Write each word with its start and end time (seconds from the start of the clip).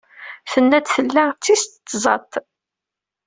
Tenna-d 0.51 0.87
tella 0.93 1.23
d 1.31 1.37
tis 1.43 1.63
tẓat. 1.69 2.31